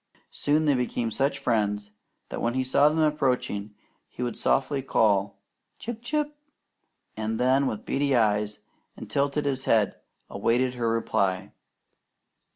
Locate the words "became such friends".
0.73-1.91